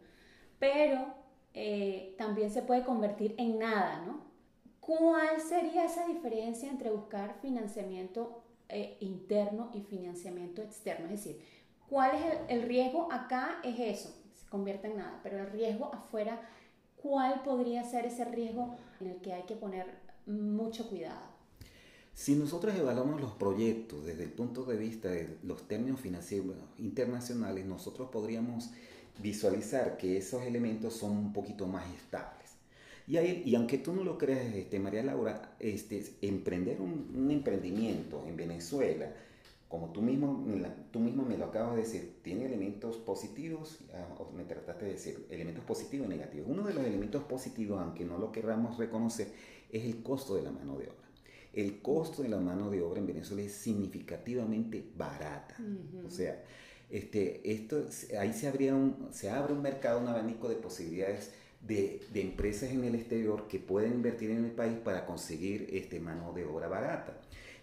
pero 0.59 1.13
eh, 1.53 2.13
también 2.17 2.51
se 2.51 2.61
puede 2.61 2.83
convertir 2.83 3.33
en 3.37 3.57
nada, 3.57 4.01
¿no? 4.05 4.23
¿Cuál 4.79 5.41
sería 5.41 5.85
esa 5.85 6.05
diferencia 6.05 6.69
entre 6.69 6.91
buscar 6.91 7.39
financiamiento 7.41 8.43
interno 8.99 9.71
y 9.73 9.81
financiamiento 9.81 10.61
externo? 10.61 11.05
Es 11.05 11.23
decir, 11.23 11.41
¿cuál 11.89 12.15
es 12.15 12.21
el, 12.23 12.59
el 12.59 12.67
riesgo 12.67 13.11
acá? 13.11 13.59
Es 13.63 13.79
eso, 13.79 14.15
se 14.33 14.47
convierte 14.47 14.87
en 14.87 14.97
nada, 14.97 15.19
pero 15.23 15.39
el 15.39 15.47
riesgo 15.47 15.91
afuera, 15.91 16.39
¿cuál 17.01 17.41
podría 17.41 17.83
ser 17.83 18.05
ese 18.05 18.25
riesgo 18.25 18.75
en 18.99 19.07
el 19.07 19.21
que 19.21 19.33
hay 19.33 19.43
que 19.43 19.55
poner 19.55 19.87
mucho 20.27 20.87
cuidado? 20.87 21.34
Si 22.15 22.33
nosotros 22.33 22.73
evaluamos 22.75 23.19
los 23.19 23.33
proyectos 23.33 24.05
desde 24.05 24.23
el 24.23 24.31
punto 24.31 24.63
de 24.63 24.77
vista 24.77 25.09
de 25.09 25.37
los 25.43 25.67
términos 25.67 25.99
financieros 25.99 26.55
internacionales, 26.77 27.65
nosotros 27.65 28.07
podríamos 28.09 28.71
visualizar 29.21 29.97
que 29.97 30.15
esos 30.15 30.43
elementos 30.43 30.93
son 30.93 31.11
un 31.11 31.33
poquito 31.33 31.67
más 31.67 31.85
estables. 31.93 32.51
Y, 33.05 33.53
aunque 33.53 33.77
tú 33.79 33.91
no 33.91 34.05
lo 34.05 34.17
creas, 34.17 34.55
este, 34.55 34.79
María 34.79 35.03
Laura, 35.03 35.57
este, 35.59 36.05
emprender 36.21 36.79
un, 36.79 37.29
emprendimiento 37.29 38.23
en 38.25 38.37
Venezuela, 38.37 39.11
como 39.67 39.89
tú 39.91 40.01
mismo, 40.01 40.41
tú 40.91 41.01
mismo 41.01 41.23
me 41.23 41.37
lo 41.37 41.47
acabas 41.47 41.75
de 41.75 41.81
decir, 41.81 42.15
tiene 42.23 42.45
elementos 42.45 42.95
positivos, 42.95 43.79
o 44.17 44.31
me 44.31 44.45
trataste 44.45 44.85
de 44.85 44.91
decir, 44.93 45.27
elementos 45.29 45.65
positivos 45.65 46.07
y 46.07 46.11
negativos. 46.11 46.47
Uno 46.49 46.63
de 46.63 46.73
los 46.75 46.85
elementos 46.85 47.23
positivos, 47.23 47.81
aunque 47.81 48.05
no 48.05 48.17
lo 48.17 48.31
queramos 48.31 48.77
reconocer, 48.77 49.27
es 49.69 49.83
el 49.83 50.01
costo 50.01 50.35
de 50.35 50.43
la 50.43 50.51
mano 50.51 50.77
de 50.77 50.85
obra. 50.85 51.04
El 51.55 51.81
costo 51.81 52.21
de 52.21 52.29
la 52.29 52.39
mano 52.39 52.69
de 52.69 52.81
obra 52.81 52.99
en 52.99 53.07
Venezuela 53.07 53.43
es 53.43 53.53
significativamente 53.53 54.83
barata. 54.95 55.55
O 56.05 56.09
sea, 56.09 56.43
este, 56.89 57.41
esto, 57.51 57.87
ahí 58.19 58.33
se, 58.33 58.47
abría 58.47 58.75
un, 58.75 59.07
se 59.11 59.29
abre 59.29 59.53
un 59.53 59.61
mercado, 59.61 59.99
un 59.99 60.07
abanico 60.07 60.49
de 60.49 60.55
posibilidades 60.55 61.31
de, 61.61 62.01
de, 62.13 62.21
empresas 62.21 62.69
en 62.71 62.83
el 62.83 62.93
exterior 62.93 63.47
que 63.47 63.59
pueden 63.59 63.93
invertir 63.93 64.29
en 64.31 64.45
el 64.45 64.51
país 64.51 64.77
para 64.83 65.05
conseguir 65.05 65.67
este, 65.71 65.99
mano 65.99 66.33
de 66.33 66.45
obra 66.45 66.67
barata. 66.67 67.17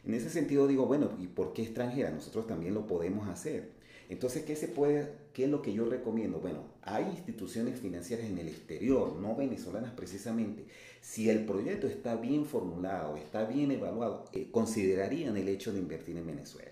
En 0.05 0.15
ese 0.15 0.31
sentido 0.31 0.67
digo, 0.67 0.87
bueno, 0.87 1.11
¿y 1.21 1.27
por 1.29 1.53
qué 1.53 1.63
extranjera? 1.63 2.11
Nosotros 2.11 2.47
también 2.47 2.75
lo 2.75 2.87
podemos 2.87 3.29
hacer. 3.29 3.71
Entonces, 4.13 4.45
¿qué 4.45 4.57
se 4.57 4.69
puede, 4.69 5.11
qué 5.33 5.45
es 5.45 5.51
lo 5.51 5.63
que 5.63 5.73
yo 5.73 5.87
recomiendo? 5.87 6.39
Bueno, 6.39 6.65
hay 6.83 7.07
instituciones 7.07 7.81
financieras 7.81 8.27
en 8.27 8.37
el 8.37 8.49
exterior, 8.49 9.17
no 9.17 9.35
venezolanas 9.35 9.93
precisamente. 9.93 10.67
Si 11.01 11.31
el 11.31 11.47
proyecto 11.47 11.87
está 11.87 12.17
bien 12.17 12.45
formulado, 12.45 13.17
está 13.17 13.45
bien 13.45 13.71
evaluado, 13.71 14.27
eh, 14.35 14.49
considerarían 14.51 15.37
el 15.39 15.49
hecho 15.49 15.73
de 15.73 15.79
invertir 15.79 16.19
en 16.19 16.27
Venezuela. 16.27 16.71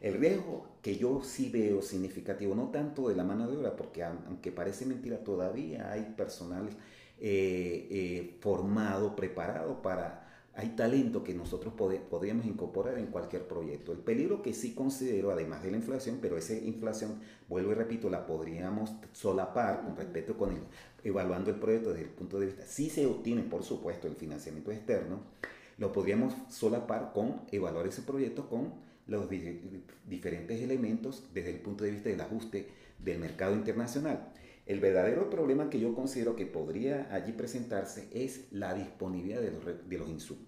El 0.00 0.14
riesgo 0.14 0.66
que 0.80 0.96
yo 0.96 1.22
sí 1.22 1.50
veo 1.50 1.82
significativo, 1.82 2.54
no 2.54 2.70
tanto 2.70 3.08
de 3.08 3.16
la 3.16 3.24
mano 3.24 3.50
de 3.50 3.58
obra, 3.58 3.76
porque 3.76 4.02
aunque 4.02 4.50
parece 4.50 4.86
mentira, 4.86 5.22
todavía 5.22 5.92
hay 5.92 6.14
personal 6.16 6.70
eh, 7.20 7.86
eh, 7.90 8.36
formado, 8.40 9.14
preparado 9.14 9.82
para... 9.82 10.27
Hay 10.58 10.70
talento 10.70 11.22
que 11.22 11.34
nosotros 11.34 11.72
podríamos 11.72 12.44
incorporar 12.44 12.98
en 12.98 13.06
cualquier 13.06 13.46
proyecto. 13.46 13.92
El 13.92 13.98
peligro 13.98 14.42
que 14.42 14.52
sí 14.52 14.74
considero, 14.74 15.30
además 15.30 15.62
de 15.62 15.70
la 15.70 15.76
inflación, 15.76 16.18
pero 16.20 16.36
esa 16.36 16.54
inflación, 16.54 17.20
vuelvo 17.48 17.70
y 17.70 17.74
repito, 17.76 18.10
la 18.10 18.26
podríamos 18.26 18.90
solapar 19.12 19.84
con 19.84 19.96
respecto 19.96 20.36
con 20.36 20.50
el, 20.50 20.58
evaluando 21.04 21.50
el 21.50 21.60
proyecto 21.60 21.90
desde 21.90 22.06
el 22.06 22.10
punto 22.10 22.40
de 22.40 22.46
vista, 22.46 22.66
si 22.66 22.90
se 22.90 23.06
obtiene, 23.06 23.42
por 23.42 23.62
supuesto, 23.62 24.08
el 24.08 24.16
financiamiento 24.16 24.72
externo, 24.72 25.20
lo 25.78 25.92
podríamos 25.92 26.34
solapar 26.48 27.12
con 27.14 27.42
evaluar 27.52 27.86
ese 27.86 28.02
proyecto 28.02 28.48
con 28.48 28.72
los 29.06 29.30
diferentes 30.08 30.60
elementos 30.60 31.22
desde 31.32 31.50
el 31.50 31.60
punto 31.60 31.84
de 31.84 31.92
vista 31.92 32.08
del 32.08 32.20
ajuste 32.20 32.66
del 32.98 33.20
mercado 33.20 33.54
internacional. 33.54 34.32
El 34.66 34.80
verdadero 34.80 35.30
problema 35.30 35.70
que 35.70 35.80
yo 35.80 35.94
considero 35.94 36.36
que 36.36 36.44
podría 36.46 37.08
allí 37.14 37.32
presentarse 37.32 38.08
es 38.12 38.48
la 38.50 38.74
disponibilidad 38.74 39.40
de 39.40 39.52
los, 39.52 39.64
de 39.64 39.98
los 39.98 40.08
insumos. 40.10 40.47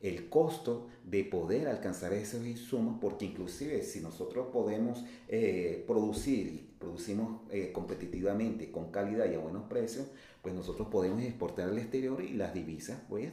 El 0.00 0.28
costo 0.28 0.88
de 1.04 1.24
poder 1.24 1.68
alcanzar 1.68 2.12
esos 2.12 2.44
insumos, 2.46 2.98
porque 3.00 3.26
inclusive 3.26 3.82
si 3.82 4.00
nosotros 4.00 4.48
podemos 4.52 5.04
eh, 5.28 5.84
producir 5.86 6.46
y 6.48 6.70
producimos 6.78 7.42
eh, 7.50 7.70
competitivamente, 7.72 8.72
con 8.72 8.90
calidad 8.90 9.30
y 9.30 9.34
a 9.34 9.38
buenos 9.38 9.68
precios, 9.68 10.08
pues 10.42 10.54
nosotros 10.54 10.88
podemos 10.88 11.22
exportar 11.22 11.68
al 11.68 11.78
exterior 11.78 12.22
y 12.22 12.34
las 12.34 12.52
divisas, 12.52 13.00
pues 13.08 13.32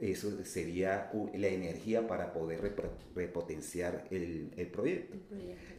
eso 0.00 0.44
sería 0.44 1.10
la 1.34 1.48
energía 1.48 2.06
para 2.06 2.32
poder 2.32 2.74
repotenciar 3.14 4.06
el, 4.10 4.68
proyecto. 4.72 5.16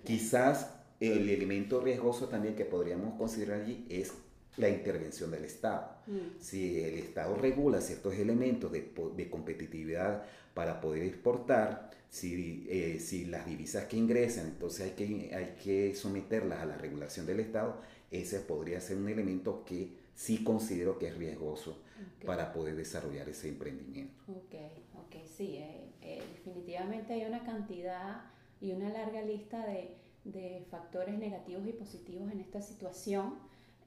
Quizás 0.04 0.74
el 1.00 1.30
elemento 1.30 1.82
riesgoso 1.82 2.30
también 2.30 2.56
que 2.56 2.66
podríamos 2.66 3.16
considerar 3.18 3.62
allí 3.62 3.86
es 3.90 4.14
la 4.58 4.70
intervención 4.70 5.32
del 5.32 5.46
Estado. 5.46 5.96
Mm. 6.08 6.40
Si 6.40 6.80
el 6.82 6.96
Estado 6.96 7.36
regula 7.36 7.82
ciertos 7.82 8.14
elementos 8.16 8.72
de, 8.72 9.30
competitividad 9.30 10.24
para 10.54 10.80
poder 10.80 11.04
exportar, 11.04 11.92
si, 12.10 12.68
eh, 12.70 13.00
si, 13.00 13.26
las 13.26 13.46
divisas 13.46 13.86
que 13.86 13.98
ingresan, 13.98 14.48
entonces 14.48 14.86
hay 14.86 14.92
que, 14.92 15.36
hay 15.36 15.56
que 15.64 15.96
someterlas 15.96 16.60
a 16.60 16.66
la 16.66 16.78
regulación 16.78 17.26
del 17.26 17.40
Estado, 17.40 17.82
ese 18.12 18.40
podría 18.40 18.80
ser 18.80 18.98
un 18.98 19.10
elemento 19.10 19.64
que 19.66 20.04
sí 20.16 20.44
considero 20.44 21.00
que 21.00 21.08
es 21.08 21.18
riesgoso 21.18 21.80
para 22.26 22.54
poder 22.54 22.76
desarrollar 22.76 23.28
ese 23.30 23.50
emprendimiento. 23.50 24.14
Ok, 24.28 24.56
ok, 24.96 25.16
sí, 25.26 25.56
eh, 25.56 25.90
eh, 26.02 26.22
definitivamente 26.34 27.14
hay 27.14 27.26
una 27.26 27.44
cantidad 27.44 28.26
y 28.62 28.72
una 28.72 28.90
larga 28.90 29.22
lista 29.24 29.66
de, 29.66 29.96
de 30.26 30.66
factores 30.70 31.18
negativos 31.18 31.68
y 31.68 31.74
positivos 31.74 32.32
en 32.32 32.40
esta 32.40 32.62
situación, 32.62 33.36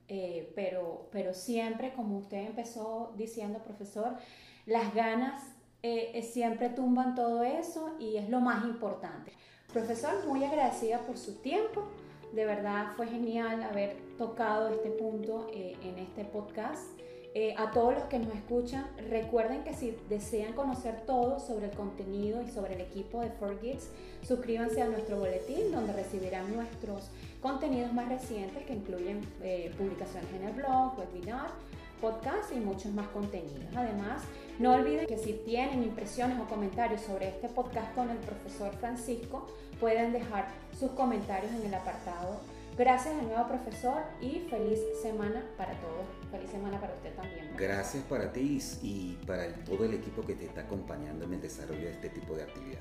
eh, 0.09 0.53
pero, 0.55 1.09
pero 1.11 1.35
siempre, 1.35 1.93
como 1.95 2.19
usted 2.19 2.47
empezó 2.47 3.13
diciendo, 3.17 3.61
profesor, 3.63 4.17
las 4.67 4.95
ganas 4.95 5.43
siempre 6.33 6.69
tumban 6.71 7.15
todo 7.15 7.45
eso 7.45 7.95
y 8.01 8.17
es 8.17 8.29
lo 8.29 8.41
más 8.41 8.65
importante. 8.65 9.31
Profesor, 9.73 10.27
muy 10.27 10.43
agradecida 10.43 10.99
por 11.07 11.17
su 11.17 11.37
tiempo. 11.37 11.85
De 12.33 12.45
verdad 12.45 12.89
fue 12.97 13.07
genial 13.07 13.63
haber 13.63 13.97
tocado 14.19 14.71
este 14.71 14.91
punto 14.91 15.47
en 15.55 15.97
este 16.01 16.25
podcast. 16.25 16.97
Eh, 17.39 17.55
a 17.59 17.71
todos 17.71 17.93
los 17.93 18.05
que 18.05 18.19
nos 18.19 18.35
escuchan, 18.35 18.87
recuerden 19.11 19.63
que 19.63 19.75
si 19.75 19.95
desean 20.09 20.55
conocer 20.55 21.03
todo 21.03 21.39
sobre 21.39 21.67
el 21.67 21.73
contenido 21.73 22.41
y 22.41 22.49
sobre 22.49 22.77
el 22.77 22.81
equipo 22.81 23.21
de 23.21 23.29
4Geeks, 23.39 23.89
suscríbanse 24.23 24.81
a 24.81 24.87
nuestro 24.87 25.19
boletín 25.19 25.71
donde 25.71 25.93
recibirán 25.93 26.57
nuestros 26.57 27.11
contenidos 27.41 27.93
más 27.93 28.09
recientes 28.09 28.65
que 28.67 28.75
incluyen 28.75 29.21
eh, 29.43 29.73
publicaciones 29.77 30.33
en 30.33 30.49
el 30.49 30.55
blog, 30.55 30.99
webinar, 30.99 31.51
podcast 32.01 32.53
y 32.53 32.61
muchos 32.61 32.93
más 32.93 33.09
contenidos. 33.09 33.75
Además, 33.75 34.23
no 34.59 34.75
olviden 34.75 35.07
que 35.07 35.19
si 35.19 35.33
tienen 35.33 35.83
impresiones 35.83 36.39
o 36.41 36.45
comentarios 36.45 37.01
sobre 37.01 37.29
este 37.29 37.49
podcast 37.49 37.95
con 37.95 38.11
el 38.11 38.19
profesor 38.19 38.73
Francisco, 38.77 39.47
pueden 39.81 40.13
dejar 40.13 40.47
sus 40.79 40.91
comentarios 40.93 41.53
en 41.53 41.67
el 41.67 41.75
apartado 41.75 42.41
Gracias 42.77 43.17
de 43.17 43.23
nuevo, 43.23 43.49
profesor, 43.49 44.03
y 44.21 44.47
feliz 44.51 44.79
semana 45.01 45.43
para 45.57 45.73
todos. 45.81 46.05
Feliz 46.31 46.51
semana 46.51 46.79
para 46.79 46.93
usted 46.93 47.15
también. 47.15 47.51
Gracias 47.57 48.05
para 48.05 48.31
ti 48.31 48.59
y 48.83 49.17
para 49.27 49.51
todo 49.65 49.87
el 49.87 49.95
equipo 49.95 50.23
que 50.23 50.35
te 50.35 50.45
está 50.45 50.61
acompañando 50.63 51.25
en 51.25 51.33
el 51.33 51.41
desarrollo 51.41 51.85
de 51.85 51.93
este 51.93 52.11
tipo 52.11 52.35
de 52.35 52.43
actividad. 52.43 52.81